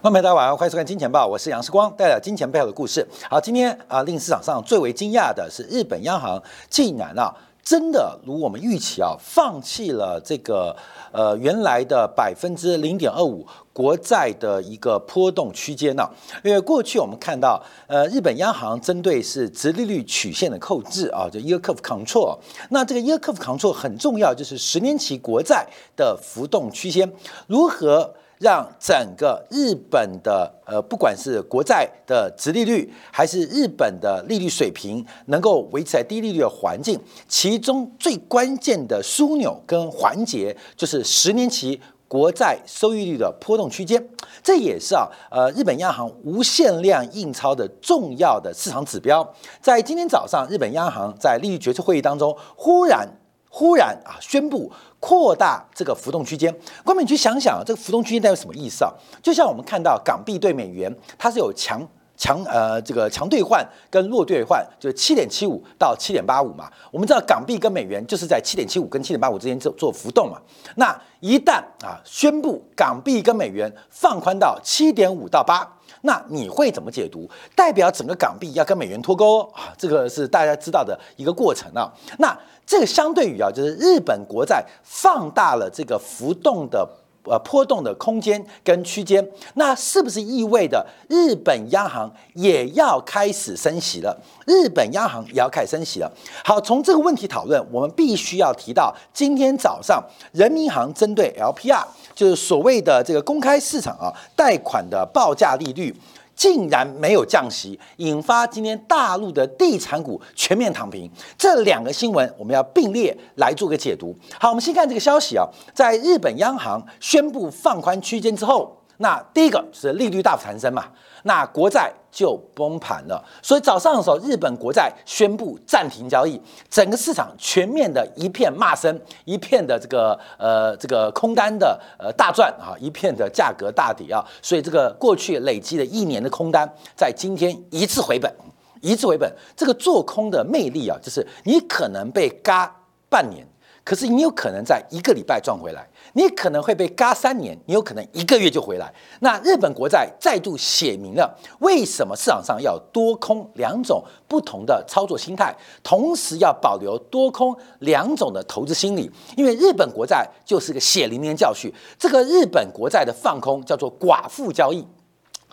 [0.00, 3.04] 观众大家晚上好，欢迎收看《金钱报》，我是杨世光，带来金钱背后的故事。
[3.28, 6.40] 好，今天啊，令市场上最为惊讶的是，日本央行
[6.70, 10.76] 竟然啊，真的如我们预期啊，放弃了这个
[11.10, 16.08] 呃原来的百分之零点二五国债的一个波动区间呢。
[16.44, 22.38] 因为过去我们看到，呃，日本央行针对是直利率曲线的控制啊，就 yield curve control。
[22.70, 27.12] 那这个 yield curve control 很重要，就是十年期国债的浮动区间
[27.48, 28.14] 如何。
[28.38, 44.08] 让整个日本的呃，不管是国债的值利率，还是日本的利率水平，能够维持在低利率的环境，其中最关键的枢纽跟环节，就是十年期国债收益率的波动区间。
[44.42, 49.28] 这也是啊，呃，日本央行无限量印钞的重要的市场指标。
[49.60, 53.08] 在今天早上，日本央行在利率决策会议当中，忽然。
[53.50, 56.54] 忽然啊，宣布扩大这个浮动区间。
[56.84, 58.92] 关众你去想想啊，这个浮动区间代表什么意思啊？
[59.22, 61.86] 就像我们看到港币对美元，它是有强
[62.18, 66.68] 强呃这个强兑换跟弱兑换，就是七点七五到七点八五嘛。
[66.90, 70.36] 我们知道港币跟美元就是在七点七五跟七点八五之间做做浮动嘛。
[70.74, 75.66] 那一旦啊宣布港币跟美元放宽到七点五到八，
[76.02, 77.30] 那你会怎么解读？
[77.54, 79.72] 代表整个港币要跟美元脱钩啊？
[79.78, 81.88] 这个是大家知道的一个过程啊。
[82.18, 86.86] 那这个相对于啊，就是日本国债放大了这个浮动的
[87.28, 94.18] 呃波动的空间跟区间，那是不是意味着日本央行也要开始升息了？
[94.46, 96.10] 日本央行也要开始升息了。
[96.44, 101.84] 好，从这个问题讨论，我们必须要提到今天早上人民银行针对 LPR，
[102.14, 105.94] 就是所谓的这个公开市场啊贷款的报价利率。
[106.38, 111.10] 竟然没有降息，引发今天大陆的地产股全面躺平。
[111.36, 114.16] 这两个新闻我们要并列来做个解读。
[114.38, 118.76] 好，我们先看这个消息啊，在日本央行宣布放宽区间之后。
[119.00, 120.84] 那第一个是利率大幅攀升嘛，
[121.22, 123.22] 那国债就崩盘了。
[123.42, 134.24] 所以早上的时候，日本国债宣布暂停交易，整个市场全面的一片骂声，一片的这个呃这个空单的呃大赚啊，一片的价格大跌啊。
[134.42, 138.32] 所以这个过去累积了一年的空单，在今天一次回本，
[138.80, 139.32] 一次回本。
[139.56, 142.74] 这个做空的魅力啊，就是你可能被嘎
[143.08, 143.46] 半年。
[143.88, 148.92] 可是你有可能在一个礼拜赚回来，你可能会被嘎三年，你有可能一个月就回来。
[149.20, 159.10] 那日本国债再度写明了为什么市场上要多空两种不同的操作心态，同时要保留多空两种的投资心理。
[159.38, 161.72] 因为日本国债就是个血淋淋教训。
[161.98, 164.86] 这个日本国债的放空叫做寡妇交易，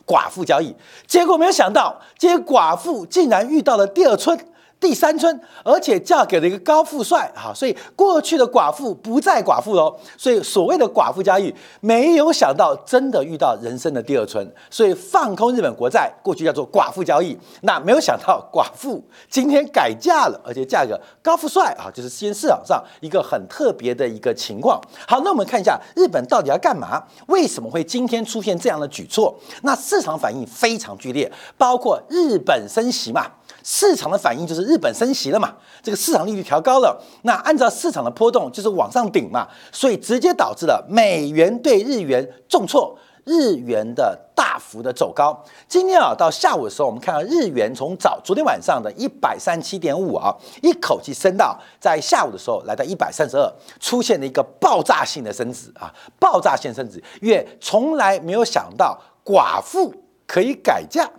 [0.05, 0.75] 寡妇交易，
[1.07, 4.37] 结果没有想到，这些寡妇竟然遇到了第二春。
[4.85, 9.97] 第三春，而且嫁给了一个高富帅啊，所以过去的寡妇不再寡妇喽。
[10.15, 11.51] 所以所谓的寡妇交易，
[11.81, 17.35] 没有想到真的遇到人生的第二春，所以放空日本国债，过去叫做寡妇交易。
[17.61, 24.79] 那没有想到寡妇今天改嫁了，而且嫁个高富帅啊，就是今天市场上一个很特别的一个情况。
[25.07, 27.01] 好，那我们看一下日本到底要干嘛？
[27.25, 29.35] 为什么会今天出现这样的举措？
[29.63, 33.25] 那市场反应非常剧烈，包括日本升息嘛。
[33.67, 45.43] 市场的反应就是日本升息了嘛，这个市场利率调高了，那按照市场的波动就是往上顶嘛，所以直接导致了美元对日元重挫，日元的大幅的走高。
[45.67, 58.95] 今天啊，到下午的时候，我们看到日元从早昨天晚上的一百三七点五啊，一口气升到在下午的时候来到一百三十二，出现了一个爆炸性的升值啊，爆炸性升值，因为从来没有想到
[59.25, 59.91] 寡妇。
[60.27, 61.09] 可以改嫁，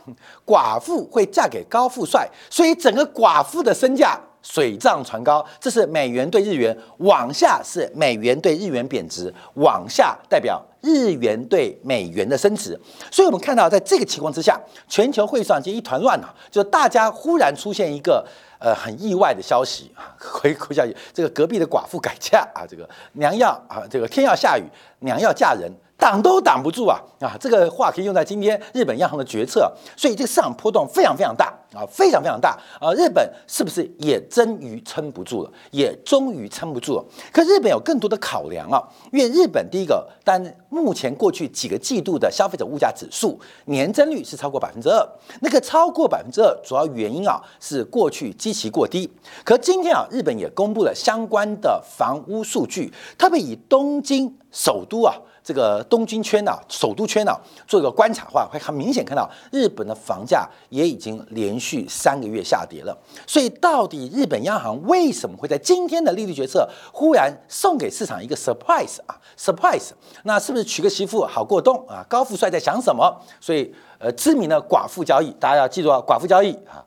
[0.44, 5.44] 寡妇会嫁给高富帅，所以整个寡妇的身价水涨船高。
[5.60, 12.78] 这是美元对日元往下是美元对日元贬值，往下代表日元对美元的升值。
[13.10, 18.26] 所以我们看到，在这个情况之下，全球会上就一团乱了，就大家忽然出现一个
[18.58, 24.64] 呃很意外的消息啊， 回顾下去，这个隔壁的寡妇改嫁啊，这个娘要啊，这个天要下雨，
[25.00, 25.72] 娘要嫁人。
[25.98, 27.00] 挡都挡不住啊！
[27.20, 32.92] 啊，这个话可以用在今天日本央行的决策，所以这个市场波动非常非常大啊，非常非常大啊！
[32.92, 35.50] 日本是不是也终于撑不住了？
[35.70, 37.04] 也终于撑不住了。
[37.32, 45.08] 可日本有更多的考量啊，因为日本第一个，但目前过去几个季度的消费者物价指数年增率是超过百分之二，
[45.40, 49.10] 那个超过百分之二主要原因啊是过去基期过低。
[49.42, 55.14] 可今天啊，日本也公布了相关的房屋数据，特别以东京首都啊。
[55.46, 62.98] 这个东京圈啊，首都圈啊，做一个观察的话，会很明显看到日本的房价也已经连续三个月下跌了。
[63.28, 69.90] 所以，到底日本央行为什么会在今天的利率决策忽然送给市场一个 surprise 啊？surprise，
[70.24, 72.04] 那是不是娶个媳妇好过冬啊？
[72.08, 73.16] 高富帅在想什么？
[73.40, 76.84] 所以，呃，知名的寡妇交易，大家要记住啊，寡妇交易啊，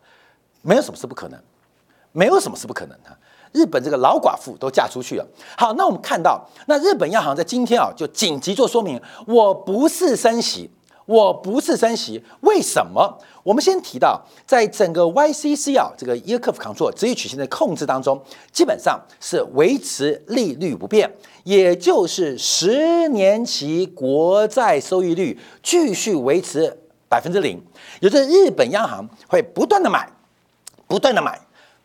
[0.64, 1.40] 没有什么是不可能，
[2.12, 3.18] 没有什么是不可能的。
[3.52, 5.28] 日本这个老寡妇都嫁出去了。
[5.58, 10.70] 好，那我们看到，那日本央行在今天啊，就紧急做说明，我不是升息，
[11.06, 13.18] 我不是升息，为什么？
[13.44, 21.12] 我们先提到，在整个 YCC 啊这个 Yield Curve Control 直率曲线的控制当中，基本上是维持利率不变，
[21.44, 27.60] 也就是十年期国债收益率继续维持百分之零，
[28.02, 30.08] 也就是日本央行会不断的买，
[30.86, 31.40] 不断的买，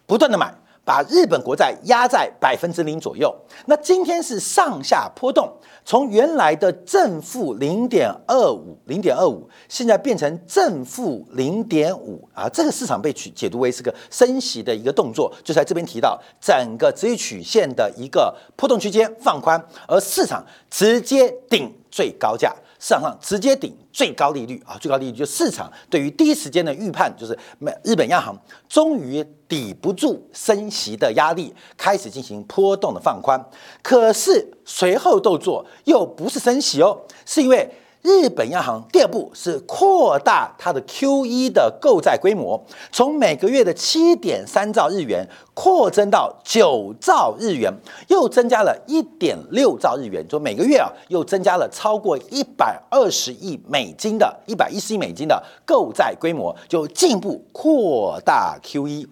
[0.06, 0.54] 不断的买。
[0.84, 3.34] 把日本国债压在百分之零左右，
[3.66, 5.50] 那今天是上下波动，
[5.84, 12.28] 从原来的正负零点二五，零点二五，现在变成正负零点五。
[12.34, 22.52] 啊，这个市场被取解读为是个升息的一个动作，就在这边提到整个直率曲线的一个波动区间放宽，而市场直接顶最高价。
[22.80, 28.36] 市场上直接顶最高利率啊，最高利率就市场对于第一时间的预判，就是美日本央行
[28.68, 33.42] 终于抵不住升息的压力，开始进行波动的放宽。
[33.80, 37.70] 可是随后动作又不是升息哦，是因为。
[38.04, 42.62] 日本央行第二步是扩大它的 Q E 的购债规模，
[42.92, 47.72] 从每个月的七点三兆日元扩增到九兆日元，
[48.08, 59.08] 又增加了一点六兆日元，就每个月啊又增加了超过一百二十亿美金的一百一十亿美金的购债规模，就进一步扩大 Q E，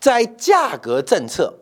[0.00, 1.52] 在价格政策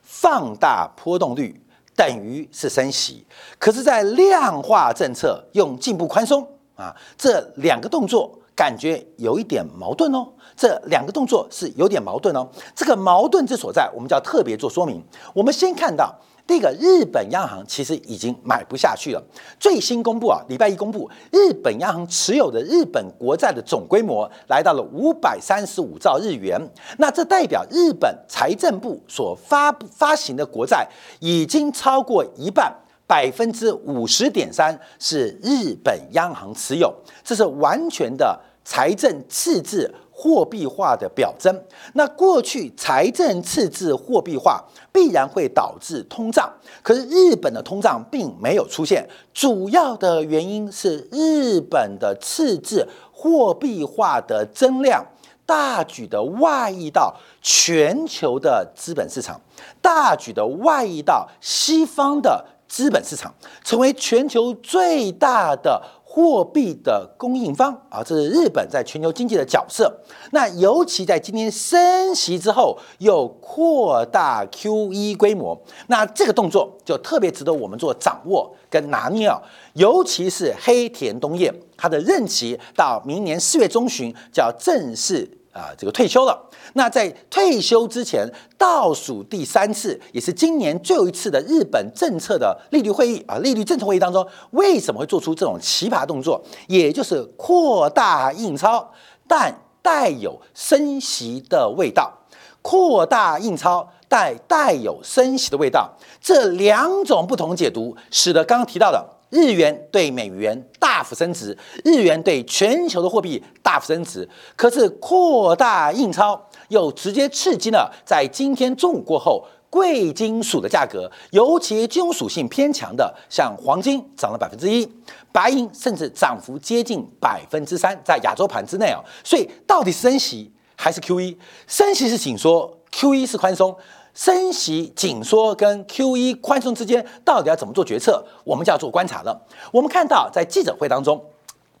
[0.00, 1.60] 放大波动率。
[1.96, 3.24] 等于是升息，
[3.58, 10.26] 可是，在量化政策用进步宽松啊，这两个动作感觉有一点矛盾哦。
[10.56, 12.48] 这两个动作是有点矛盾哦。
[12.74, 15.02] 这个矛盾之所在，我们就要特别做说明。
[15.32, 16.14] 我们先看到。
[16.46, 19.22] 第一个，日本央行其实已经买不下去了。
[19.58, 26.60] 最新公布啊，礼拜一公布，日本央行持有的日本国债的总规模来到了五百三十五兆日元。
[26.98, 30.86] 那这代表日本财政部所发发行的国债
[31.18, 32.70] 已经超过一半，
[33.06, 39.92] 百分之五十点三是日本央行持有，这是完全的财政赤字。
[40.16, 41.52] 货币化的表征，
[41.94, 46.48] 那过去财政赤字货币化必然会导致通胀，
[46.82, 55.04] 可是日本的通胀并没有出现，主要的原因是日本的赤字货币化的增量
[55.44, 57.12] 大举的外溢到
[57.42, 59.40] 全球的资本市场，
[59.82, 63.34] 大举的外溢到西方的资本市场，
[63.64, 65.82] 成为全球最大的。
[66.14, 69.92] 货币的供应方啊，这是日本在全球经济的角色。
[70.30, 79.42] 那尤其在今天升息之后，又扩大 QE 规模，那这个动作就特别值得我们做掌握跟拿捏啊。
[79.72, 85.28] 尤其是黑田东彦，他的任期到明年四月中旬就要正式。
[85.54, 86.50] 啊，这个退休了。
[86.72, 88.28] 那在退休之前，
[88.58, 96.42] 倒数第三次，也是今年最后一次的日本政策的利率会议啊，利率政策会议当中，为什么会做出这种奇葩动作？
[96.66, 98.92] 也就是扩大印钞，
[99.28, 102.12] 但带有升息的味道。
[102.60, 109.06] 扩大印钞，带带有升息的味道，这两种不同解读，使得刚刚提到的。
[109.34, 124.88] 日元对美元大幅升值，日元对全球的货币大幅升值，可是扩大印钞又直接刺激了在今天中午过后贵金属的价格，尤其金融属性偏强的，像黄金涨了百分之一，
[125.32, 131.36] 白银甚至涨幅接近百分之三，在亚洲盘之内啊，所以到底是升息还是 QE？
[131.66, 133.76] 升息是紧缩，QE 是宽松。
[134.14, 138.24] 升息紧缩跟 Q E 宽松之间到底要怎么做决策？
[138.44, 139.38] 我们就要做观察了。
[139.72, 141.22] 我们看到在记者会当中，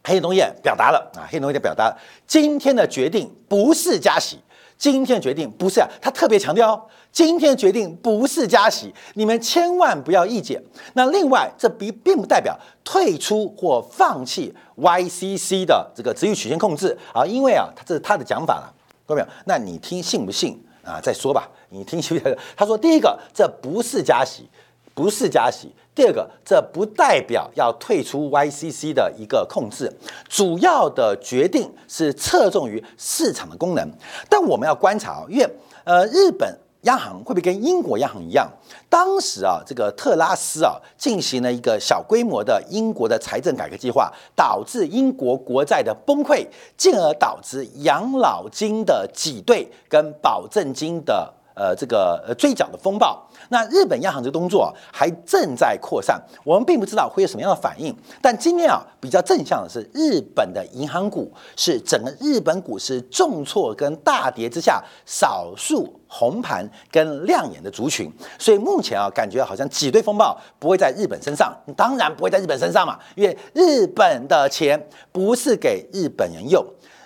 [0.02, 4.38] 黑农业表达了啊，黑农业表达今天的决定不是加息，
[4.76, 10.60] 今天的决定不是啊，他特别强调今天的决定不是加息，你们千万不要意见。
[10.94, 18.74] 那另外，这并并不代表退出或放弃 Y C C 的这个值域曲线控制啊，因为啊，他这是他的讲法了，
[19.06, 20.60] 各位朋友，那你听信不信？
[20.84, 22.36] 啊，再说吧，你听清楚。
[22.56, 24.48] 他说，第一个，这不是加息，
[24.94, 29.92] 不是加息；第二个，这不代表要退出 YCC 的一个控制，
[30.28, 33.90] 主要的决定是侧重于市场的功能。
[34.28, 35.50] 但我们要观察，因为
[35.84, 38.50] 呃，日本央行会不会跟英国央行一样？
[38.88, 51.32] 当时啊，这个特拉斯啊进行了一个小规模的英国的财政改革计划，导致英国国债的崩溃，进而导致养老金的挤兑跟保证金的。
[51.54, 57.94] 呃，这个呃追缴的风暴，那日本央行这个动作还正在扩散，我们并不知道会有什么样的反应。
[58.20, 68.12] 但今天啊，比较正向的是，日本的银行股是整个日本股市重挫跟大跌之下少数红盘跟亮眼的族群。
[68.38, 76.64] 所以目前啊，感觉好像挤兑风暴不会在日本身上，当然不会在日本身上嘛，因为日本的钱不是给日本人用。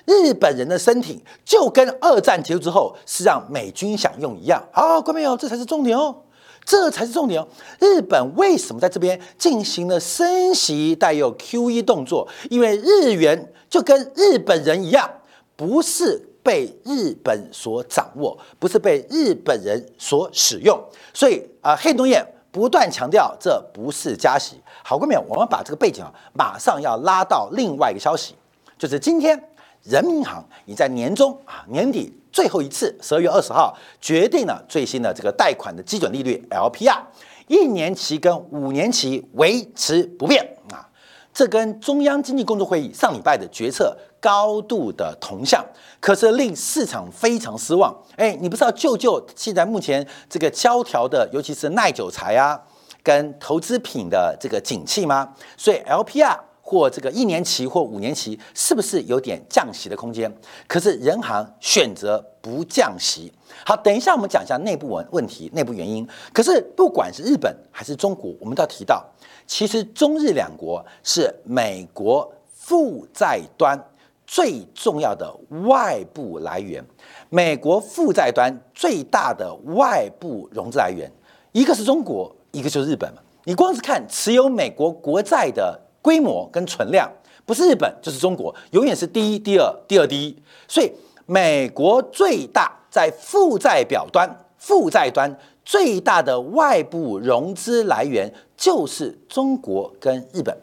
[0.09, 4.67] 日本人的身体就跟二战结束之后是让美军享用一样。
[4.73, 6.23] 好，各位朋友，这才是重点哦，
[6.65, 7.47] 这才是重点哦。
[7.79, 12.27] 日本为什么在这边进行了升息带有 QE 动作？
[12.49, 15.11] 因为日元就跟日本人一样，
[15.55, 20.83] 不是被日本所掌握，不是被日本人所使用。
[21.13, 24.59] 所以啊，黑农业不断强调这不是加息。
[24.83, 28.35] 好，各位朋友，我们把这个背景啊，马上要拉到另外一个消息，
[28.79, 29.39] 就是今天。
[29.85, 37.01] 人民银行已在年中啊年底最后一次十二月二十号决定了最新的这个贷款的基准利率 LPR，
[37.47, 40.87] 一年期跟五年期维持不变啊，
[41.33, 45.65] 这跟中央经济工作会议上礼拜的决策高度的同向，
[46.01, 47.97] 可是令市场非常失望。
[48.17, 52.61] 哎，你不是要救救现在目前这个萧条的，尤其是耐久材啊
[53.03, 55.35] 跟投资品的这个景气吗？
[55.57, 56.48] 所以 LPR。
[56.69, 60.31] 或这个一年期或五年期，是不是有点降息的空间？
[60.67, 63.33] 可是人行选择不降息。
[63.65, 66.07] 好，等一下我们讲一下内部问问题、内部原因。
[66.31, 69.03] 可是不管是日本还是中国，我们都要提到，
[69.47, 73.83] 其实中日两国是美国负债端
[74.27, 75.35] 最重要的
[75.67, 76.85] 外部来源。
[77.31, 81.11] 美国负债端最大的外部融资来源，
[81.53, 85.81] 一个是中国，一个就是日本嘛你光是看持有美国国债的。
[86.09, 87.07] 规模跟存量
[87.45, 90.35] 不是日本就是中国，永远是第一、第二、第二第一。
[90.67, 90.91] 所以
[91.27, 100.57] 美国最大在负债表端、负债端最大的外部融资来源就是中国跟日本，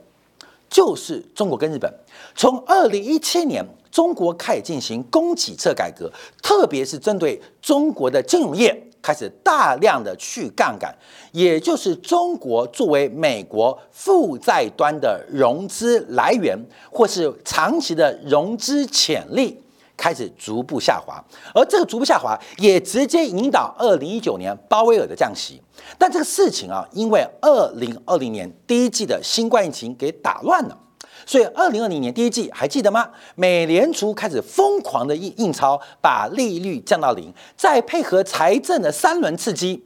[0.68, 1.94] 就是中国跟日本。
[2.36, 6.12] 从二零一七年，中国开始进行供给侧改革，
[6.42, 8.76] 特别是针对中国的金融业。
[9.06, 10.92] 开始大量的去杠杆，
[11.32, 16.58] 也就是中国作为美国负债端的融资来源，
[16.90, 19.62] 或是长期的融资潜力
[19.96, 25.62] 开始逐步下滑，而这个逐步下滑也直接引导二零一九年鲍威尔的降息。
[26.00, 30.76] 但这个事情啊，因为二零二零年第一季的新冠疫情给打乱了。
[31.26, 33.10] 所以，二零二零年第一季还记得吗？
[33.34, 39.84] 美联储开始疯狂的印印钞，把利率降到零，再配合财政的三轮刺激，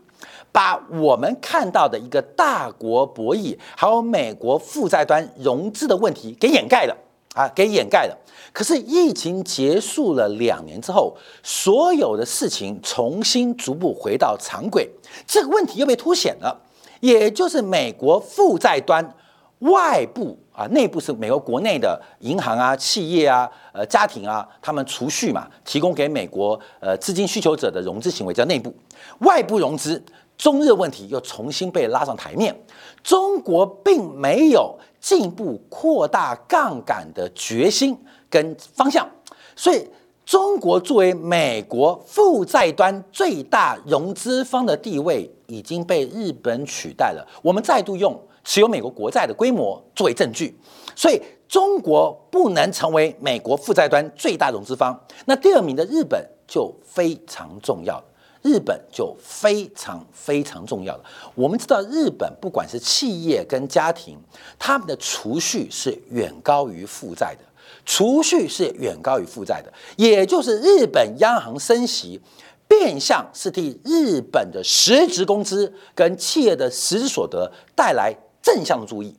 [0.51, 6.97] 把我们看到的一个大国博弈，还有美国负债端融资的问题给掩盖了
[7.33, 8.17] 啊，给掩盖了。
[8.51, 14.89] 可是疫情结束了两年之后，所有的事情重新逐步回到常轨，
[15.25, 16.63] 这个问题又被凸显了，
[16.99, 19.15] 也就是美国负债端。
[19.59, 28.75] 外部啊，内部是美国国内的银行啊、企业啊、呃家庭啊，他们储蓄嘛，提供给美国呃资金需求者的融资行为叫内部。
[29.19, 30.03] 外部融资，
[30.37, 32.53] 中日问题又重新被拉上台面。
[33.01, 37.97] 中国并没有进一步扩大杠杆的决心
[38.29, 39.09] 跟方向，
[39.55, 39.87] 所以
[40.25, 47.25] 中国作为美国负债端最大融资方的地位已经被日本取代了。
[47.41, 48.21] 我们再度用。
[48.43, 50.57] 持有美国国债的规模作为证据，
[50.95, 54.99] 所以中国不能成为美国负债端最大融资方。
[55.25, 58.03] 那第二名的日本就非常重要，
[58.41, 61.03] 日本就非常非常重要了。
[61.35, 64.17] 我们知道，日本不管是企业跟家庭，
[64.57, 67.43] 他们的储蓄是远高于负债的，
[67.85, 72.21] 储蓄是远高于负债的，也就是日本央行升息。
[72.67, 78.15] 变相是替日本的实质工资跟企业的实质所得带来
[78.55, 79.15] 正向的注意，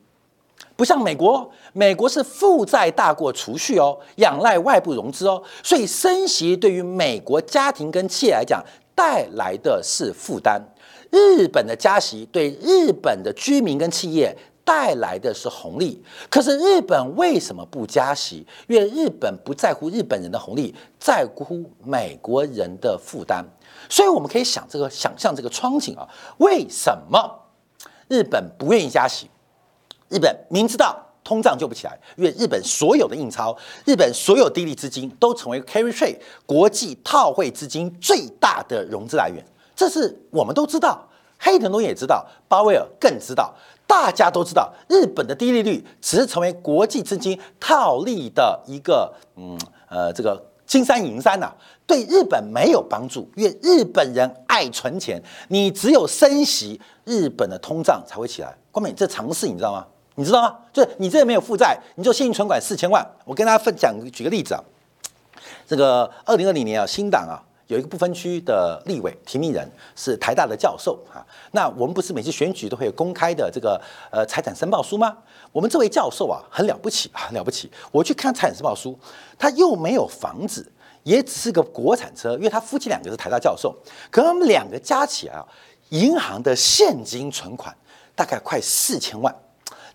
[0.75, 8.61] 不像美国，美国是负债大过储蓄哦，仰赖外部融资哦，所以升息对于美国家庭跟企业来讲
[8.93, 10.61] 带来的是负担。
[11.09, 14.37] 日本的加息对日本的居民跟企业。
[14.63, 18.45] 带来的是红利，可是日本为什么不加息？
[18.67, 23.43] 因为日本不在乎日本人的红利，在乎美国人的负担。
[23.89, 26.07] 所以我们可以想这个想象这个窗景啊，
[26.37, 27.40] 为什么
[28.11, 29.29] 日本不愿意加息？
[30.09, 39.41] 日本明知道通胀救不起来，因为日本所有的印钞，日本所有低利资金都成为 carry trade 国际套汇资金最大的融资来源。
[39.73, 41.07] 这是我们都知道，
[41.39, 43.55] 黑藤东也知道，鲍威尔更知道，
[43.87, 51.51] 大家都知道，日本的低利率只是成为国际资金套利的一个，嗯呃，这个金山银山呐，
[51.85, 58.55] 对日本没有帮助，因为日本人爱存钱，你只有升息，日本的通胀才会起来。
[58.71, 59.85] 光美，这常识你知道吗？
[60.15, 60.55] 你知道吗？
[60.71, 63.05] 就是你这里没有负债，你就现金存款四千万。
[63.25, 64.63] 我跟大家分享举个例子啊，
[65.67, 67.43] 这个二零二零年啊，新党啊。
[67.71, 71.23] 有一个不分区的立委提名人是台大的教授啊，
[71.53, 75.17] 那我们不是每次选举都会有公开的这个呃财产申报书吗？
[75.53, 77.71] 我们这位教授啊很了不起啊，了不起。
[77.89, 78.99] 我去看财产申报书，
[79.39, 80.69] 他又没有房子，
[81.03, 83.73] 也只是个国产车，因为他夫妻两个是台大教授，
[84.09, 85.47] 可他们两个加起来啊，
[85.89, 87.73] 银行的现金存款
[88.13, 89.33] 大概快四千万。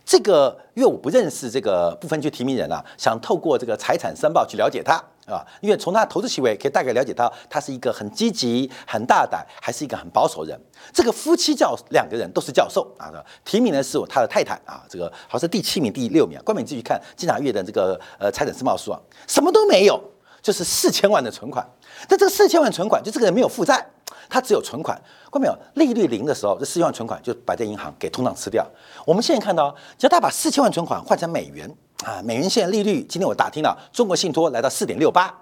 [0.02, 5.02] 这个因为我不认识这个不分区提名人啊，想透过这个财产申报去了解他。
[5.26, 10.58] 啊，因为从他投资行为可以大概了解到，他是一个很积极、很大胆，还是一个很保守人。
[10.92, 13.10] 这个夫妻教两个人都是教授啊，
[13.44, 16.42] 提名的是他的太太啊，这个好像第七名、第六名啊。
[16.44, 20.00] 关美自己看金查月的这个呃财产申报书啊，什么都没有，
[20.40, 21.68] 就是四千万的存款。
[22.08, 23.84] 但这个四千万存款，就这个人没有负债，
[24.28, 24.96] 他只有存款。
[25.30, 28.64] 关没有利率零的时候，这四千万存款就摆在银行给通胀吃掉。
[29.04, 31.68] 我们现在看到，只要他把四千万存款换成美元。
[32.04, 35.34] 啊，美元现利率，今天我打听了，中国信托来到四点六八，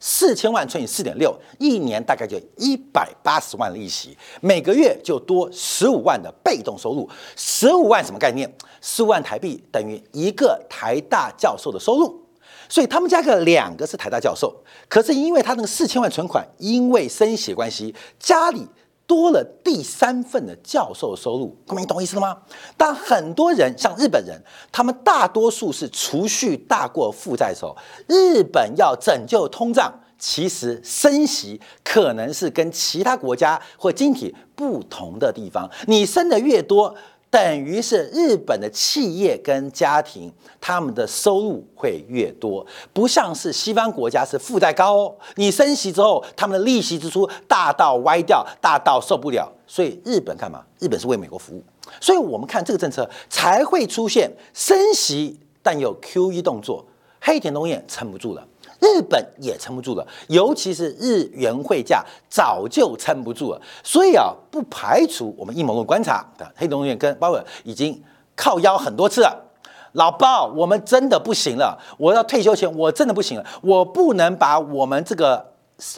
[0.00, 7.08] 四千万乘以四点六，一年大概就一百八十万利息，每个月就多十五万的被动收入。
[7.36, 8.52] 十五万什么概念？
[8.80, 12.20] 十五万台币等于一个台大教授的收入。
[12.68, 14.54] 所以他们家个两个是台大教授，
[14.88, 18.66] 可是因为他那个四千万存款，因为生息关系，家里。
[19.10, 22.38] 多了第三份的教授收入，各位你懂我意思了吗？
[22.76, 24.40] 当很多人像日本人，
[24.70, 27.76] 他们大多数是储蓄大过负债的时候，
[28.06, 36.94] 日本要拯救通胀，其实升息可能是跟其他国家或经济体不同的地方，你升的越多。
[37.30, 45.14] 等于是日本的企业跟家庭，他们的收入会越多，不像是西方国家是负债高哦。
[45.36, 49.48] 你升息之后，他们的利息支出大到歪掉，大到受不了。
[49.64, 50.64] 所以日本干嘛？
[50.80, 51.62] 日本是为美国服务。
[52.00, 56.84] 所以我们看这个政策才会出现升息，但有 QE 动作，
[57.20, 58.44] 黑田东彦撑不住了。
[58.80, 68.02] 日本也撑不住了，尤其是日元汇价早就撑不住了，所以啊，不排除我们阴谋论观察的黑东院跟鲍尔已经
[68.34, 69.46] 靠腰很多次了。
[69.92, 75.44] 老鲍，我们真的不行了，我要退休前我真的不行了，我不能把我们这个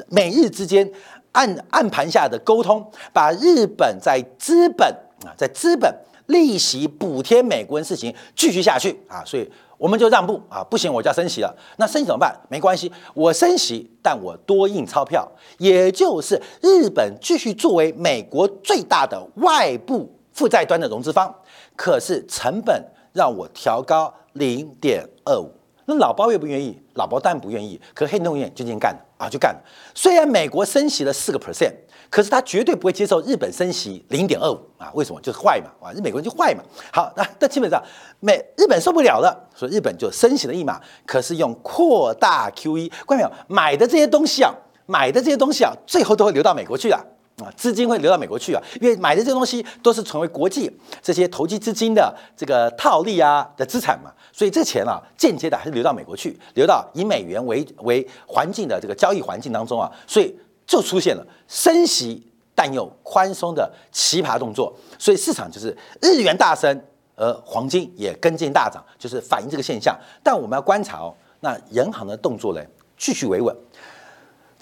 [0.09, 0.91] 美日之间
[1.33, 4.89] 暗暗盘下的沟通，把日本在资本
[5.27, 5.95] 啊，在资本
[6.33, 9.49] 利息补贴美国人事情继续下去啊，所以。
[9.79, 11.53] 我们就让步啊，不行，我就要升息了。
[11.77, 12.33] 那升息怎么办？
[12.49, 21.35] 没关系，我升息，但我多印钞票，也就是日本继续作为美国最大的外部负债端的融资方，
[21.75, 22.81] 可是成本
[23.13, 25.51] 让我调高零点二五。
[25.87, 26.81] 那老包愿不愿意？
[26.95, 27.81] 老包当然不愿意。
[27.93, 29.61] 可黑洞院就这干了啊，就干了。
[29.95, 31.73] 虽然美国升息了四个 percent。
[32.11, 34.91] 可是他绝对不会接受日本升息零点二五啊？
[34.93, 35.19] 为什么？
[35.23, 36.63] 就是坏嘛，啊，日美国人就坏嘛。
[36.93, 37.83] 好，那那基本上
[38.21, 40.79] 美日本受不了了，所以日本就升息了一码。
[41.07, 43.33] 可是用扩大 QE，关没有？
[43.49, 44.53] 买的这些东西啊，
[44.85, 47.03] 买的这些东西啊，最后都会流到美国去了
[47.39, 60.37] 啊，资金会流到美国去啊，因为买的这些东西都是成为国际这些投机资金的这个套利啊的资产嘛，所以这钱啊，间接的还是流到美国去，流到以美元为为环境的这个交易环境当中啊，所以。
[60.65, 66.81] 就出现了升息但又宽松的奇葩动作，所以市场就是日元大升，
[67.17, 69.95] 而黄金也跟进大涨，就是反映这个现象。
[70.23, 72.63] 但我们要观察哦，那银行的动作呢，
[72.97, 73.55] 继续维稳。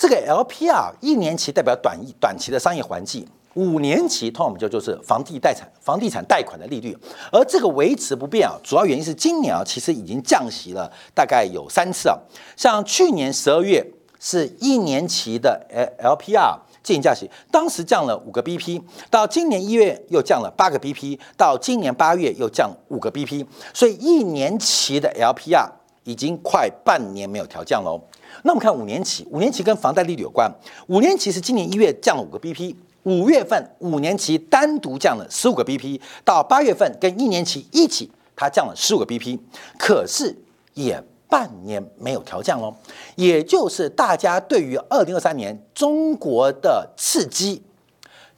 [0.00, 6.96] 这个 LPR 一年期代表短一短期的商业环境，五年期通常我们就就是房地贷产房地产贷款的利率，
[7.30, 12.16] 而这个维持不变啊，主要原因是今年啊其实已经降息了大概有三次啊，
[12.56, 13.86] 像去年十二月。
[14.22, 25.66] 是一年期的 L P R 进行降息，当时降了五个 B P，到今年一月又降了八个 B P，到今年八月又降五个 B P，所以一年期的 L P R
[26.04, 27.98] 已经快半年没有调降喽。
[28.42, 30.50] 那我们看五年期，五年期跟房贷利率有关，
[30.88, 39.40] 五年期是今年一月降了五个 B P，五月份五年期单独降了十五个 B P，到八月份跟一年期一起它降了十五个 B P，
[39.78, 40.36] 可是
[40.74, 41.02] 也。
[41.30, 42.74] 半年没有调降喽，
[43.14, 47.62] 也就是大家对于二零二三年中国的刺激，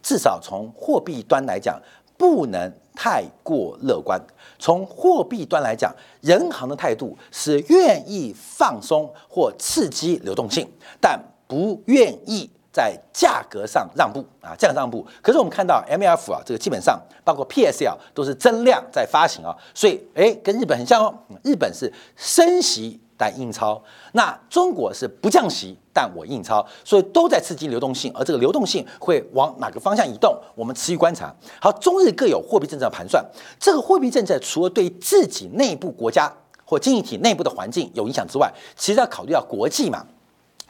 [0.03, 1.81] 至少从货币端来讲，
[2.19, 4.20] 不能太过乐观。
[4.59, 10.68] 从货币端来讲，人行的态度是愿意放松或刺激流动性，
[11.00, 15.07] 但不愿意在价格上让步啊，价格让步。
[15.20, 21.14] 可是我们看到 M F 啊，这个基本上包括 P S L 都是增量在发行啊，所以哎，跟日本很像哦。
[21.42, 23.80] 日本是升息但印钞，
[24.14, 31.32] 那中国是不降息但我印钞，所以都在刺激流动性，而这个流动性会往哪个方向移动，我们持续观察。
[31.61, 33.24] 好，中日各有货币政策盘算，
[33.61, 36.32] 这个货币政策除了对自己内部国家
[36.64, 40.04] 或经济体内部的环境有影响之外，其实要考虑到国际嘛。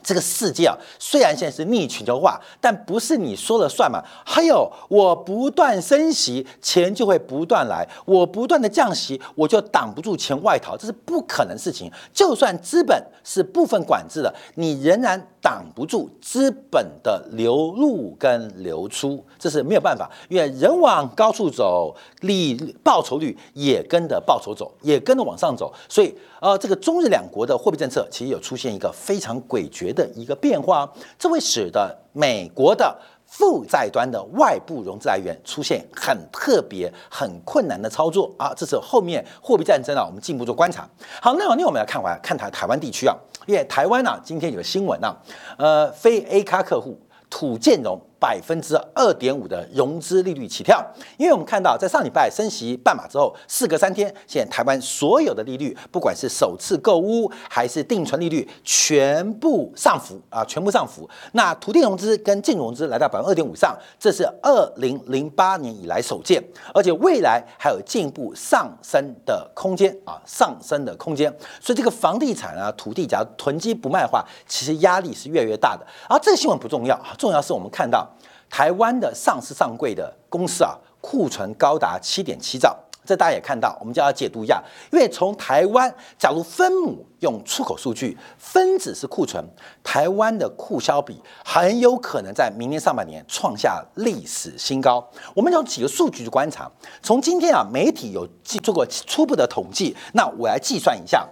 [0.03, 4.03] 这个世界啊，虽然现在是逆全球化，但不是你说了算嘛？
[4.25, 11.91] 还有，我不断升息，钱就会不断来；我不断的降息，我就挡不住钱外逃，这是不可能事情。
[12.13, 20.11] 就算资本是部分管制的，你仍然挡不住资本的流入跟流出，这是没有办法。
[20.29, 25.73] 因为人往高处走，利报酬率也跟着报酬走，也跟着往上走。
[25.89, 29.92] 所以，呃，这个中日两国的货币政策其实有出现一个非常诡谲。
[29.93, 38.53] 的一个变化，这会使得美国的负债端的外部融资来源出现很特别、很困难的操作啊！
[38.57, 40.89] 这是后面货币战争啊，我们进一步做观察。
[41.21, 45.17] 好，那那我们来看完看台台湾地区啊，因为台湾呢，今天有个新闻啊，
[45.57, 46.99] 呃，非 A 卡客户
[47.31, 48.01] 土建融。
[48.23, 50.81] 百分之二点五的融资利率起跳，
[51.19, 61.11] 因为我们看到在上礼拜升息半码之后，事隔三天，现在台湾所有的利率，不管是首次购屋还是定存利率，全部上浮啊，全部上浮。
[61.33, 66.41] 那土地融资跟净融资来到百分之二点五上，这是二零零八年以来首见，
[66.73, 71.29] 而且未来还有进一步上升的空间啊，上升的空间。
[71.61, 75.85] 所以这个房地产啊，土地假如囤积不卖的话，其实压力是越来越大的。
[76.09, 78.09] 而这个新闻不重要啊，重要是我们看到。
[78.53, 84.63] 台湾的上市上柜的公司啊，库存高达七点七兆，这大家也看到，我们就要解读一下。
[84.91, 89.43] 因为从台湾，假如分母用出口数据，分子是库存，
[89.83, 95.03] 台湾的库销比很有可能在明年上半年创下历史新高。
[95.35, 96.71] 我们用几个数据去观察，
[97.03, 101.27] 从今天啊，媒体有做过初步的统计，那我来计算一下。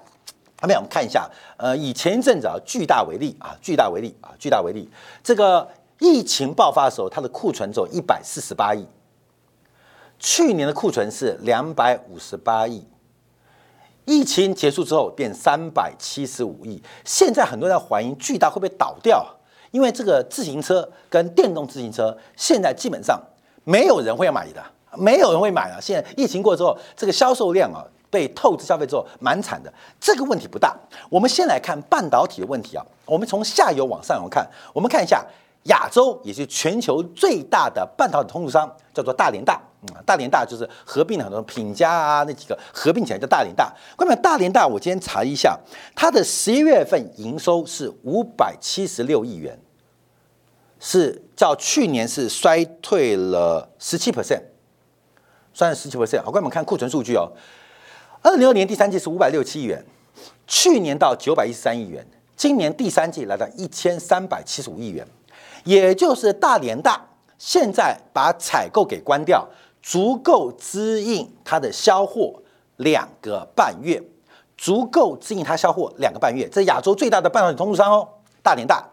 [0.59, 4.88] 下面我们看一下，呃，以前一阵子啊，巨大为例啊，巨大为例啊，巨大为例，
[5.22, 5.68] 这个。
[6.01, 8.85] 疫情爆发的时候，它的库存只有一百四十八亿。
[10.19, 12.85] 去年的库存是两百五十八亿。
[14.07, 16.83] 疫情结束之后变三百七十五亿。
[17.05, 19.25] 现在很多人在怀疑巨大会不会倒掉，
[19.71, 23.21] 因为这个自行车跟电动自行车现在基本上
[23.65, 24.63] 没有人会买的，
[24.97, 25.79] 没有人会买啊。
[25.81, 29.73] 现在疫情过之后，这个销售量啊被透支消费之后蛮惨的。
[30.01, 30.77] 这个问题不大。
[31.09, 32.85] 我们先来看半导体的问题啊。
[33.05, 35.25] 我们从下游往上游看，我们看一下。
[35.64, 39.61] 亚洲也是全球最大的半导体通路商，叫做大连大。
[39.83, 43.73] 嗯，大连大就是合并了很多品家啊，那几个合并起来叫大连大。
[43.96, 45.59] 关于大连大，我今天查一下，
[45.94, 49.59] 它的十一月份营收是五百七十六亿元，
[50.79, 54.42] 是较去年是衰退了十七 percent，
[55.55, 56.23] 衰了十七 percent。
[56.23, 57.33] 好，我们看库存数据哦，
[58.20, 59.83] 二零二年第三季是五百六七亿元，
[60.46, 65.07] 去年到九百一十三亿元，今年第三季来到一千三百七十五亿元。
[65.64, 69.49] 也就是大连大现在把采购给关掉，
[69.83, 72.42] 足够支应它的销货
[72.77, 74.03] 两个半月，
[74.57, 76.49] 足够支应它销货两个半月。
[76.49, 78.09] 这亚洲最大的半导体通路商哦，
[78.42, 78.87] 大连大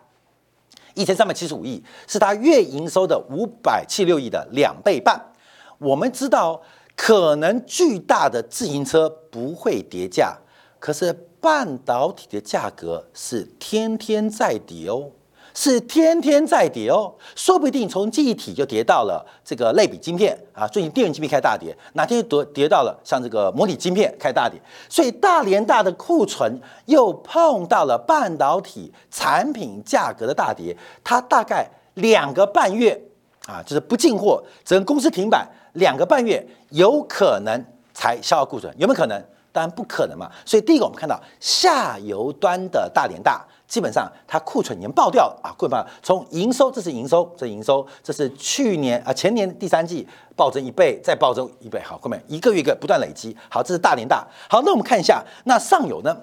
[0.94, 5.34] 一千三百七十五亿，是它月营收的五百七六亿的两倍半。
[5.78, 6.62] 我们知道，
[6.96, 10.38] 可能巨大的自行车不会跌价，
[10.80, 15.12] 可是半导体的价格是天天在跌哦。
[15.60, 33.02] 是天天在跌哦，说不定从记忆体就跌到了这个类比晶片啊，最近电源晶片开大跌，哪天跌跌到了像这个模拟晶片开大跌，所以大连大的库存又碰到了半导体产品价格的大跌，它大概两个半月
[33.48, 37.66] 啊，就是不进货，整个公司停板两个半月，有可能
[37.96, 39.20] 才消耗库存，有没有可能？
[39.52, 40.30] 当然不可能嘛。
[40.46, 43.44] 所以第一个我们看到下游端的大连大。
[43.68, 45.52] 基本上它库存已经爆掉了啊！
[45.58, 51.82] 库存从营收，这是营收，这营收，这是去年啊前年第三季暴增一倍，再暴增一倍。
[51.84, 53.36] 好，后面一个月一个不断累积。
[53.50, 54.26] 好，这是大连大。
[54.50, 56.16] 好，那我们看一下，那上游呢？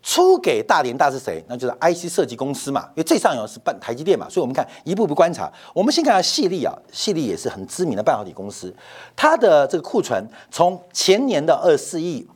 [0.00, 1.44] 出给大连大是谁？
[1.48, 4.28] 那就是 IC 设计公司嘛，因为最上游是半台积电嘛。
[4.28, 5.52] 所以我们看一步步观察。
[5.72, 8.74] 我们先看下细粒啊，细粒也是很知名的半导体公司，
[9.14, 12.26] 它的这个库存从前年的二四亿。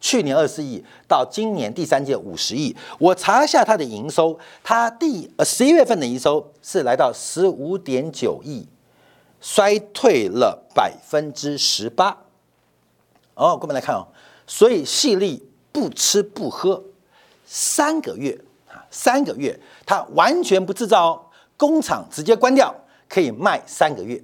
[0.00, 8.66] 去年二十亿到今年第三季五十亿，我查一下它的营收，它第呃十一月份的营收是来到十五点九亿，
[9.40, 12.16] 衰退了百分之十八。
[13.34, 14.08] 哦，我们来看哦，
[14.46, 16.82] 所以细粒不吃不喝
[17.46, 22.74] 三个月啊，三个月它完全不制造，工厂直接关掉，
[23.06, 24.22] 可以卖三个月。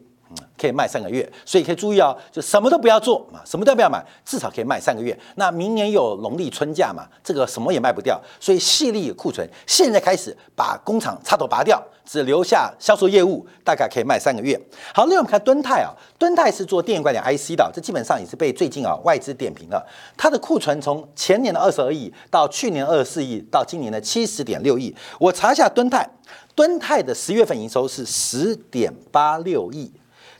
[0.58, 5.16] 可以卖三个月，所以可以注意哦，就什么都不要做，什么都不要买，至少可以卖三个月。
[5.36, 14.60] 那明年有农历春假嘛，这个什么也卖不掉，所以细粒库存现在开始把工厂插头拔掉，只留下销售业务，大概可以卖三个月。
[14.94, 19.86] 好，另外我们看敦泰啊，敦泰是做电源管理 IC 的，这基本上也是被最近啊外资点评了。
[20.16, 24.94] 它的库存从前年的二十二亿到去年二十四亿，到今年的七十点六亿。
[25.20, 26.08] 我查一下敦泰，
[26.54, 29.92] 敦泰的十月份营收是十点八六亿。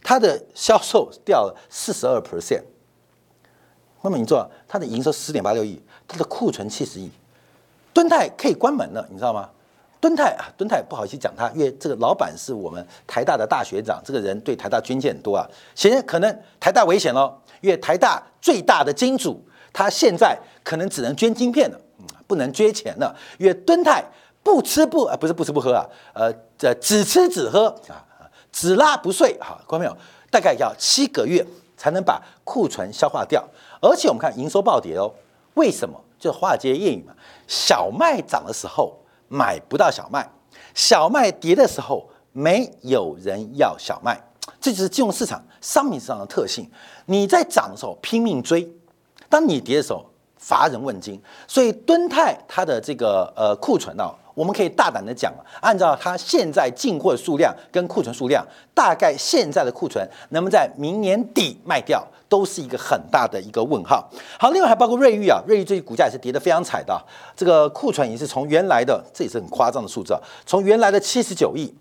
[0.09, 2.63] 它的销售掉了四十二 percent，
[4.03, 7.11] 那么你知道它的营收十点八六亿，它的库存七十亿，
[7.93, 9.51] 敦泰可以关门了，你知道吗？
[10.01, 21.81] 敦泰啊，敦泰不好意思讲它，因为这个老板是我们台大的大学长，这个人对台大捐献很多啊，显然可能台大危险喽，因为台大最大的金主，他现在可能只能捐晶片了，
[22.29, 24.05] 不能捐钱了，因为敦泰
[24.45, 28.06] 不吃不啊，不是不吃不喝啊，呃，这只吃只喝啊。
[28.57, 29.95] 只拉不碎，哈，看到没有？
[30.31, 33.47] 大概要七个月才能把库存消化掉。
[33.83, 35.13] 而且我们看营收暴跌哦，
[35.53, 36.01] 为什么？
[36.19, 37.13] 就华尔街谚语嘛，
[37.47, 38.97] 小麦涨的时候
[39.29, 40.27] 买不到小麦，
[40.75, 44.19] 小麦跌的时候没有人要小麦，
[44.59, 46.67] 这就是金融市场、商品市场的特性。
[47.05, 48.67] 你在涨的时候拼命追，
[49.29, 50.03] 当你跌的时候
[50.39, 51.23] 乏人问津。
[51.47, 54.15] 所以敦泰它的这个呃库存哦。
[54.37, 64.07] 我们可以大胆的讲按照它现在进货的数量跟库存数量，大概现在的库存能不能在明年底卖掉，都是一个很大的一个问号。
[64.39, 67.03] 好，另外还包括瑞昱啊，瑞昱最近股价也是跌得非常惨的，
[67.35, 71.75] 这个库存也是从原来的，这也是很夸张的数字啊，从原来的七十九亿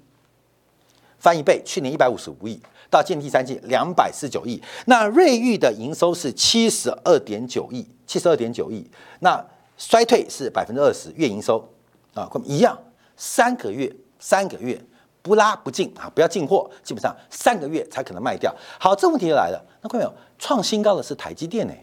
[1.20, 2.58] 翻一倍，去年一百五十五亿，
[2.90, 4.64] 到今年第三季两百四十九亿。
[4.86, 8.90] 那瑞昱的营收是七十二点九亿，七十二点九亿，
[9.20, 9.46] 那
[9.78, 11.62] 衰退是百分之二十，月营收。
[12.16, 12.76] 啊，一样，
[13.16, 14.82] 三个月，三个月
[15.22, 18.52] 不拉不进啊，不要进货，基本上三个月才可能卖掉。
[18.80, 20.14] 好，这问题就来了，那看没有？
[20.40, 21.74] 创新高的是台积电呢，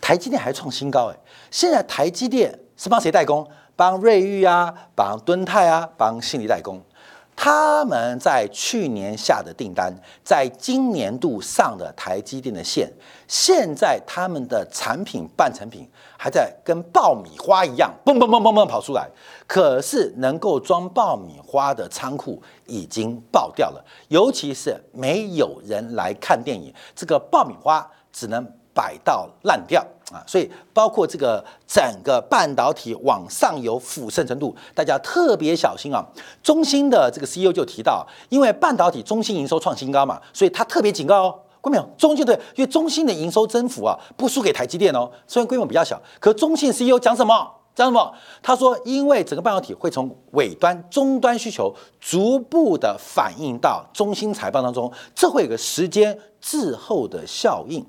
[0.00, 1.16] 台积电还创新高哎，
[1.50, 3.46] 现在台积电是帮谁代工？
[3.76, 6.82] 帮瑞昱啊，帮敦泰啊，帮信力代工。
[7.42, 9.90] 他们在去年下的订单，
[10.22, 12.92] 在今年度上的台积电的线，
[13.26, 19.08] 现在他们的产品半成品还在跟爆米花一样，嘣嘣嘣嘣嘣跑出来。
[19.46, 28.46] 可是能够装爆米花的仓库已经爆掉了，尤其是没有人来看电影，这个爆米花只能。
[28.72, 30.22] 摆到烂掉啊！
[30.26, 36.04] 所以包括这个整个半导体往上游腐渗程度，大家特别小心啊。
[36.42, 41.88] 中芯的这个 CEO 就提到，因为半导体中芯营收创新高嘛，所以他特别警告哦，关没有？
[41.96, 47.59] 中芯对，因为中芯的营收增幅啊，不输给台积电哦，虽然规模比较小，可中芯 CEO 讲什么？
[47.80, 48.14] 讲什么？
[48.42, 57.82] 他说，因为整个半导体会从尾端、终端需求逐步的反映到中心财报当中，这会有个时间滞后的效应。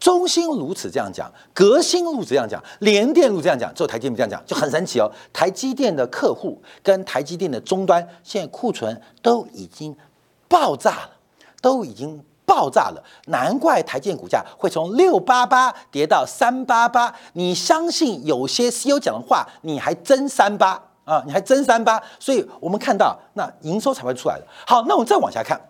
[0.00, 5.08] 中芯如此这样讲，革新如此这样讲，联电如此这样讲，只有台积电这样讲，就很神奇哦。
[5.32, 9.96] 台积电的客户跟台积电的终端现在库存都已经
[10.48, 11.10] 爆炸了，
[11.62, 12.20] 都已经。
[12.46, 17.12] 爆炸了，难怪台建股价会从六八八跌到三八八。
[17.32, 21.22] 你相信有些 CEO 讲的话，你还真三八啊？
[21.26, 22.00] 你还真三八？
[22.20, 24.46] 所以我们看到那营收才会出来的。
[24.66, 25.60] 好，那我们再往下看，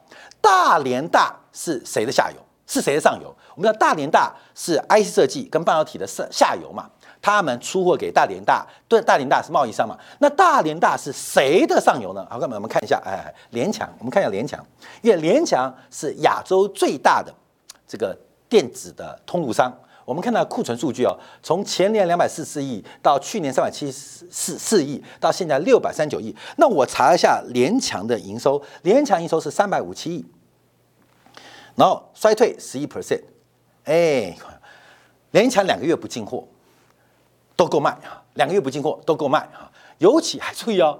[0.40, 2.36] 大连大是谁的下游？
[2.66, 3.34] 是谁的上游？
[3.54, 6.90] 我们知道大连大是 IC 设计跟半导体的上下游嘛。
[7.26, 9.98] 他们出货给大连大，对大连大是贸易商嘛？
[10.20, 12.24] 那大连大是谁的上游呢？
[12.30, 14.64] 好，哥们，我们看一下，哎，联强，我们看一下联强，
[15.02, 17.34] 因为联强是亚洲最大的
[17.84, 18.16] 这个
[18.48, 19.76] 电子的通路商。
[20.04, 26.32] 我们看到库存数据哦，从前年两百四十四亿到去年三百七十四四亿，到现在六百三十九亿。
[26.58, 30.24] 那我查一下联强的营收，联强营收是三百五七亿，
[31.74, 33.24] 然后衰退十一 percent，
[33.82, 34.36] 哎，
[35.32, 36.46] 联强两个月不进货。
[37.56, 39.72] 都够卖啊，两个月不进货都够卖啊。
[39.98, 40.98] 尤其还注意哦，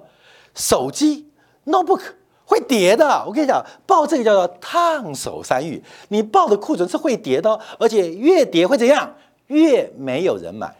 [0.54, 1.30] 手机
[1.66, 2.00] notebook
[2.46, 3.22] 会跌的。
[3.26, 9.14] 我跟你讲，报这个叫做烫手山芋，你报的库存是会跌的，而且越跌会怎样？
[9.48, 10.74] 越没有人买，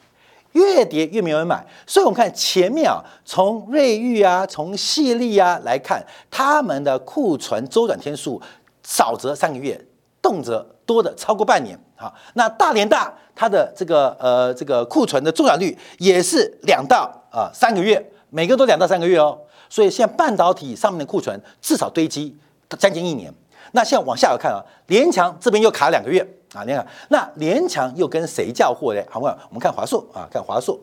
[0.53, 1.65] 越跌越没有人买。
[1.87, 8.41] 所以我们看前面啊，从瑞昱啊，从细粒啊来看，他们的库存周转天数
[8.83, 9.79] 少则三个月，
[10.23, 11.79] 动辄多的超过半年。
[11.97, 19.39] 好，那大连大它的这个呃这个库存的周转率也是两到啊三个月，每个都两到三个月哦。
[19.69, 22.37] 所以现在半导体上面的库存至少堆积
[22.79, 23.33] 将近一年。
[23.73, 29.03] 那现在往下来看啊，联强这边又卡两个月啊，你看那联强又跟谁叫货呢？
[29.11, 30.79] 好，我们看华硕啊，看华硕，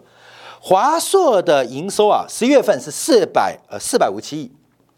[0.60, 4.52] 华硕的营收啊，十月份是四百呃四百五七亿，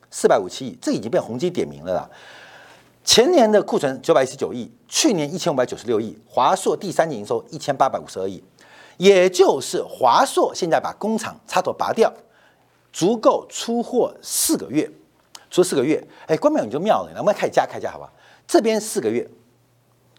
[0.10, 2.10] 四百五七亿，这已经被宏基点名了啦。
[3.06, 8.44] 前年的库存九百一十九亿，去年一千五百九十六亿，华硕第三年营收一千八百五十二亿，
[8.98, 12.12] 也就是华硕现在把工厂插头拔掉，
[12.92, 14.92] 足够出货四个月，
[15.52, 18.12] 出四个月，哎，关淼你就妙了，能不能开加开价好吧？
[18.48, 19.22] 这边四个月，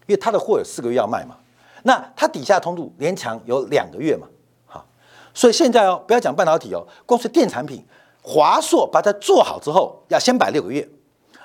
[0.06, 1.36] 因为他的货有四个月要卖嘛，
[1.82, 4.28] 那它底下通路连强有两个月嘛，
[4.64, 4.86] 好，
[5.34, 7.84] 所以现在哦，不要讲半导体哦，光是电产品，
[8.22, 10.88] 华硕把它做好之后，要先摆六个月。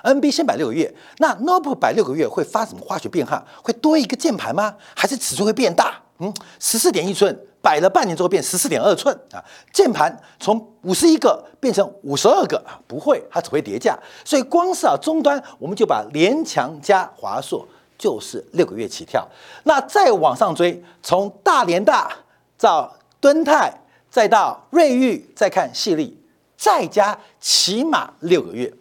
[0.02, 3.44] NB 先摆六个月，那 Notebook 摆六个月会发什么化学变化？
[3.62, 4.74] 会多一个键盘吗？
[4.94, 6.00] 还是尺寸会变大？
[6.18, 13.98] 嗯，十四点一寸摆了半年之后变十四点二寸啊，键盘从五十一个变成五十二个啊，不会，它只会叠加。
[14.24, 17.66] 所以光是啊终端，我们就把联强加华硕
[17.98, 19.26] 就是六个月起跳。
[19.64, 22.12] 那再往上追，从大连大
[22.58, 23.72] 到敦泰，
[24.10, 26.20] 再到瑞昱，再看细粒，
[26.56, 28.72] 再加起码六个月。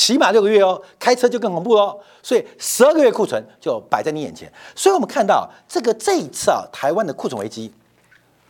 [0.00, 2.00] 起码六个月哦，开车就更恐怖哦。
[2.22, 4.50] 所以十二个月库存就摆在你眼前。
[4.74, 7.70] 所以我们看到这个这一次啊，台湾的库存危机，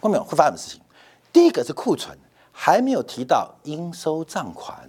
[0.01, 0.81] 后面会发生什么事情？
[1.33, 2.17] 第一个是库存，
[2.53, 4.89] 还没有提到应收账款。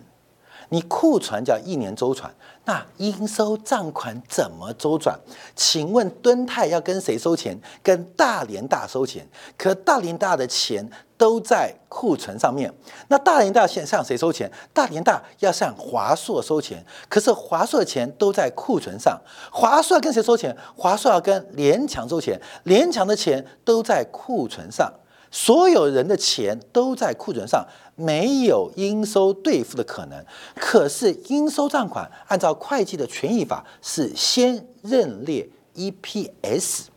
[0.73, 5.19] 你库存叫一年周转，那应收账款怎么周转？
[5.53, 7.59] 请问敦泰要跟谁收钱？
[7.83, 9.27] 跟大连大收钱。
[9.57, 12.73] 可大连大的钱都在库存上面，
[13.09, 14.49] 那大连大现向谁收钱？
[14.73, 19.19] 大连大要向华硕收钱，可是华硕的钱都在库存上。
[19.51, 20.55] 华硕要跟谁收钱？
[20.77, 24.89] 华硕要跟联强收钱，联强的钱都在库存上。
[25.31, 27.65] 所有人的钱都在库存上，
[27.95, 30.25] 没有应收兑付的可能。
[30.55, 36.87] 可是应收账款按照会计的权益法是先认列 EPS，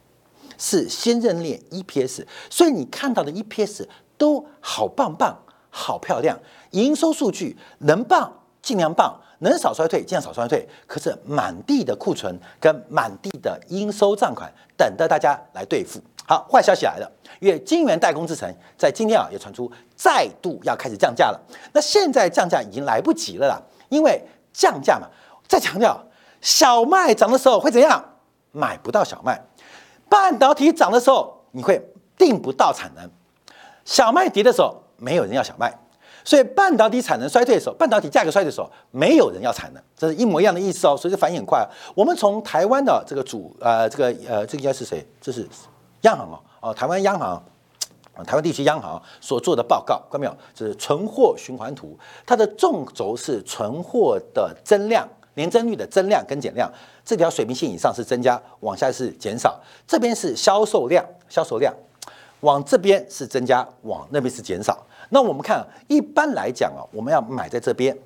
[0.58, 2.26] 是先认列 EPS。
[2.50, 3.86] 所以你看到的 EPS
[4.18, 5.38] 都好棒棒、
[5.70, 6.36] 好漂亮，
[6.72, 10.68] 营收数据能棒尽量棒，能少衰退尽量少衰退。
[10.88, 16.00] 可是满地的库存跟满地的应收账款等着大家来对付。
[16.26, 21.40] 好，坏消息来了，因为晶圆代工之城在今天啊也传出再度要开始降价了。
[21.72, 23.60] 那现在降价已经来不及了啦，
[23.90, 25.06] 因为降价嘛，
[25.46, 26.02] 再强调
[26.40, 28.02] 小麦涨的时候会怎样？
[28.52, 29.42] 买不到小麦。
[30.08, 31.82] 半导体涨的时候你会
[32.16, 33.10] 订不到产能。
[33.84, 35.76] 小麦跌的时候没有人要小麦，
[36.24, 40.96] 所以半导体产能衰退的时候，半导体价格衰退的时候，没有人要产能，这是一模一样的意思哦。
[40.96, 41.68] 所以这反应很快。
[41.94, 45.06] 我们从台湾的这个主呃这个呃这个应该是谁？
[45.20, 45.46] 这是。
[46.04, 47.42] 央行哦，哦，台湾央行，
[48.24, 50.36] 台湾地区央行所做的报告，看到没有？
[50.54, 56.70] 就是存货循环图，它的纵轴是存货的增量，年增率的增量跟减量，
[57.04, 59.60] 这条水平线以上是增加，往下是减少。
[59.86, 61.74] 这边是销售量，销售量
[62.40, 64.86] 往这边是增加，往那边是减少。
[65.08, 67.96] 那我们看，一般来讲啊，我们要买在这边，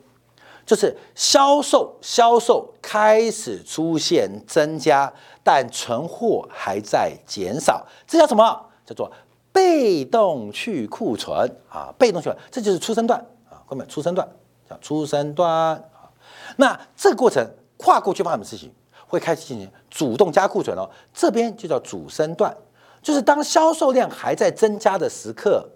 [0.68, 5.10] 就是销售销售开始出现增加。
[5.42, 8.66] 但存货还在减少，这叫什么？
[8.84, 9.10] 叫做
[9.50, 11.90] 被动去库存啊！
[11.96, 13.56] 被动去，这就是出生段啊！
[13.64, 14.28] 后面出生段
[14.68, 16.12] 叫出生段啊。
[16.56, 18.70] 那这个过程跨过去发生什么事情？
[19.06, 20.86] 会开始进行主动加库存哦。
[21.14, 22.54] 这边就叫主升段，
[23.00, 25.66] 就是当销售量还在增加的时刻，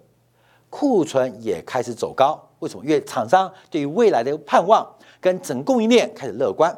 [0.75, 2.41] 库存也开始走高。
[2.57, 2.83] 为什么？
[2.83, 4.83] 因为厂商对于未来的盼望
[5.21, 6.75] 跟整供应链开始乐观。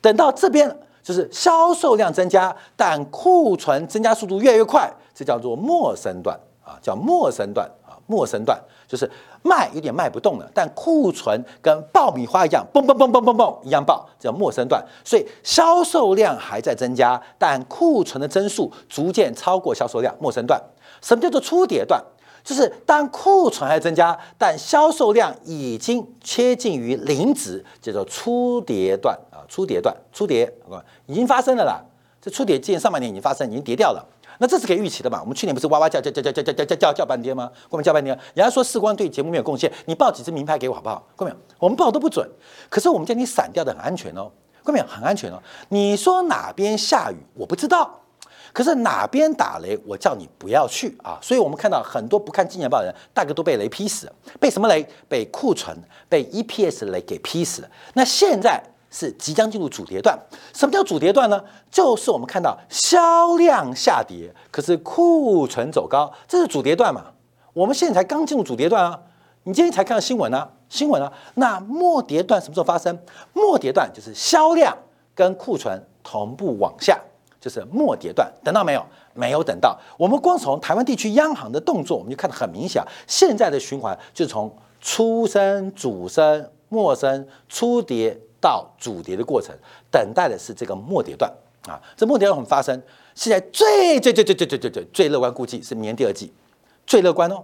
[0.00, 0.76] 等到这边。
[1.02, 9.10] 就是销售量增加，但库存增加速度越来越快，这叫做末生段啊，叫末生段啊，末生段就是
[9.42, 14.84] 卖有点卖不动了，但库存跟爆米花一样，嘣嘣嘣嘣嘣嘣一样爆，叫末生段。
[15.02, 20.62] 所以销售量还在增加，但库存的增速逐渐超过销售量，末生段。
[21.00, 22.04] 什么叫做初跌段？
[22.42, 29.44] 就是当库存还增加，但销售量已经接近于零值，叫做初跌段啊。
[29.48, 30.52] 初跌段，初跌
[31.06, 31.82] 已经发生了啦。
[32.22, 34.06] 这初跌今年上半年已经发生，已经跌掉了。
[34.38, 35.20] 那这是可以预期的嘛？
[35.20, 37.50] 我们去年不是哇哇叫叫叫叫叫叫叫叫叫半天吗？
[37.68, 41.06] 我们叫半天，人家说视光对节目没有贡献，你报几支名牌给我好不好？
[41.14, 42.26] 各位，我们报都不准，
[42.68, 44.30] 可是我们叫你散掉的很安全哦，
[44.62, 45.42] 各位很安全哦。
[45.68, 47.99] 你说哪边下雨，我不知道。
[48.52, 51.18] 可是哪边打雷，我叫你不要去啊！
[51.22, 54.12] 所以我们看到很多不看《金钱报》的人，大概都被雷劈死了。
[54.38, 54.86] 被什么雷？
[55.08, 55.76] 被库存、
[56.08, 57.68] 被 EPS 雷给劈死了。
[57.94, 60.18] 那现在是即将进入主跌段。
[60.52, 61.40] 什么叫主跌段呢？
[61.70, 67.06] 就是我们看到销量下跌，可是库存走高，这是主跌段嘛？
[67.52, 69.00] 我们现在才刚进入主跌段啊！
[69.44, 71.12] 你今天才看到新闻啊，新闻啊。
[71.34, 72.98] 那末跌段什么时候发生？
[73.32, 74.76] 末跌段就是销量
[75.14, 76.98] 跟库存同步往下。
[77.40, 78.84] 就是末跌段，等到没有？
[79.14, 79.76] 没有等到。
[79.98, 82.82] 我们光从台湾地区央行的动作，我们就看得很明显。
[83.06, 89.52] 现在的循环就是从初升、主升陌生初跌到主跌的过程，
[89.90, 91.32] 等待的是这个末跌段
[91.66, 91.80] 啊。
[91.96, 92.80] 这末跌段会发生，
[93.14, 96.32] 现在最最最最最最最最最乐观估计是明年第二季，
[96.86, 97.42] 最乐观哦，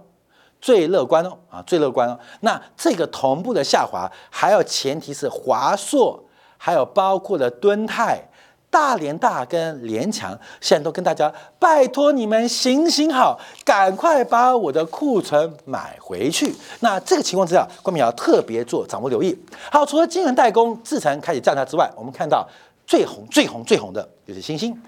[0.61, 2.17] 最乐观哦啊，最乐观哦。
[2.41, 6.23] 那这个同步的下滑，还要前提是华硕，
[6.57, 8.29] 还有包括了敦泰。
[8.77, 16.53] 大连大跟联强现在都跟大家拜托你们行行好，赶快把我的库存买回去。
[16.81, 19.35] 那这个情况之下，关明要特别做掌握留意。
[19.71, 22.47] 好，除了金圆代工制成开始降价之外，我们看到
[22.85, 24.79] 最红、最红、最红的就是星星。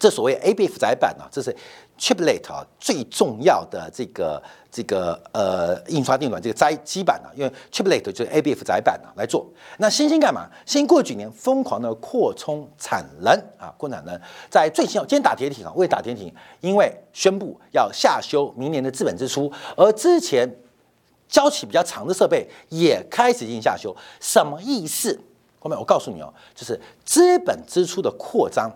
[0.00, 1.54] 这所谓 ABF 窄板呢，这是
[1.98, 9.46] Chiplet 啊最重要的这个这个呃印刷电路这个载基板呢，因为 Chiplet 就是 ABF 载板呢来做。
[9.78, 10.48] 那星星干嘛？
[10.66, 14.20] 星星过去几年疯狂的扩充产能啊，扩产能，
[14.50, 20.48] 在最新今天打跌停啊，为打跌停，因为宣布要下修明年的资本支出，而之前
[21.28, 25.18] 交期比较长的设备也开始进行下修，什么意思？
[25.58, 28.70] 后面我告诉你哦，就是资本支出的扩张。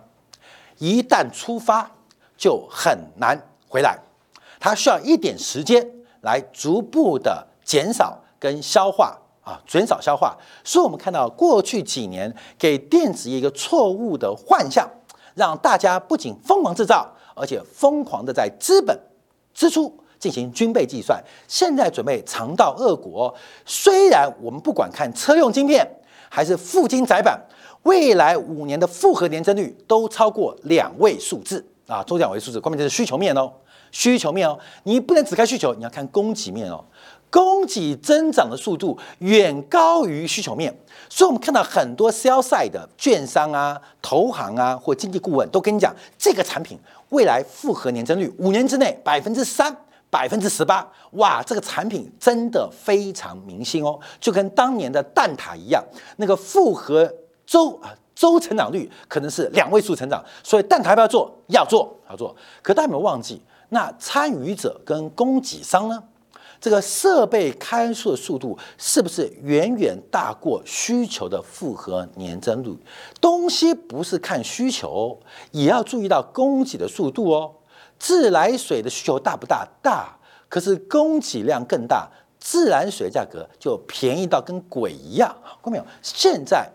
[0.77, 1.89] 一旦出发，
[2.41, 3.39] 就很难
[3.69, 3.99] 回来，
[4.59, 5.87] 它需要一点时间
[6.21, 10.35] 来逐步的减少跟消化啊，减少消化。
[10.63, 14.89] 所以，我们看到过去几年给电子业一个错误的幻象，
[15.35, 18.99] 让大家不仅疯狂制造，而且疯狂的在资本
[19.53, 21.23] 支出进行军备计算。
[21.47, 23.31] 现在准备尝到恶果。
[23.67, 25.87] 虽然我们不管看车用晶片，
[26.27, 27.39] 还是富晶载板。
[27.83, 33.51] 未来五年的复合年增率都超过两位数字啊，都两位数字，关键就是需求面哦，
[33.91, 36.81] 需求面哦，你不能只看需求，你要看供给面哦，
[37.29, 40.73] 供给增长的速度远高于需求面，
[41.09, 46.79] 所以我们看到很多 sell side 的券商啊、投行啊或经济顾问都跟你讲，这个产品
[47.09, 49.75] 未来复合年增率五年之内百分之三、
[50.09, 55.83] 百分之十八，哇，这个产品真的非常明星哦，就跟当年的蛋挞一样，
[56.15, 57.11] 那个复合。
[57.43, 66.03] 周啊周成长率可能是两位数成长，所以但台要做要做要做，可大家有没有忘记，那参与者跟供给商呢？
[66.59, 72.77] 这个设备开出的速度是不是远远大过需求的复合年增率？
[73.19, 75.19] 东西不是看需求，
[75.49, 77.51] 也要注意到供给的速度哦。
[77.97, 79.67] 自来水的需求大不大？
[79.81, 80.15] 大，
[80.47, 82.07] 可是供给量更大，
[82.39, 85.35] 自来水价格就便宜到跟鬼一样。
[85.43, 85.85] 看到没有？
[86.03, 86.69] 现在。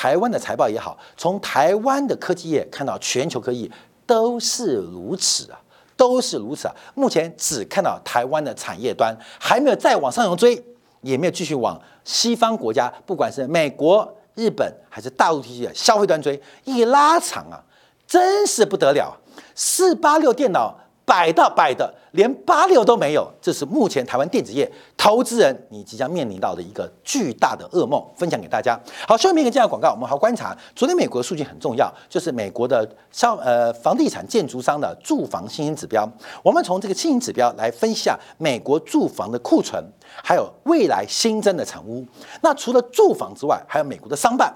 [0.00, 3.70] 台湾的财报也好，从台湾的科技业看到全球科技
[4.06, 5.60] 都是如此啊，
[5.94, 6.74] 都是如此啊。
[6.94, 10.64] 目前只看到台湾的产业端还没有再往上游追，
[11.02, 17.60] 也没有继续往西方国家，不管是美国、日本还是大陆体系的消费端追，一拉长啊，
[18.06, 19.14] 真是不得了。
[19.54, 20.74] 四八六电脑
[21.04, 21.94] 摆到摆的。
[22.12, 28.78] 连八六都没有，这是目前台湾电子业投资人你即将面临到的一个巨大的噩梦，分享给大家。
[29.06, 30.56] 好，下面一个这样的广告，我们好观察。
[30.74, 36.08] 昨天美国的数据很重要，就是美国的商呃房地产建筑商的住房信心指标。
[36.42, 39.82] 我们从这个信心指标来分析下美国住房的库存，
[40.22, 42.04] 还有未来新增的产屋。
[42.42, 44.52] 那除了住房之外，还有美国的商办，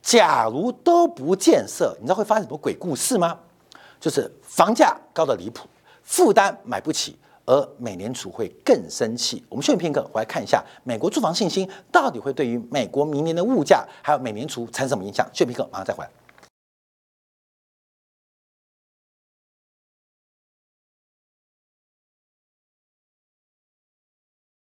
[0.00, 3.38] 假如都不建设，你知道会发生什么鬼故事吗？
[4.00, 5.66] 就是房价高的离谱。
[6.04, 9.42] 负担买不起，而美联储会更生气。
[9.48, 15.26] 我们休息片刻，回来看一下美国住房信心到底会对于美国明年的物价还有美联储产生什么影响？
[15.32, 16.10] 休息片刻，马上再回来。